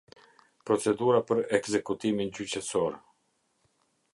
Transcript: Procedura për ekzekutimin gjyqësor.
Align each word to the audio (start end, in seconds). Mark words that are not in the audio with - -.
Procedura 0.69 1.19
për 1.31 1.41
ekzekutimin 1.59 2.33
gjyqësor. 2.39 2.99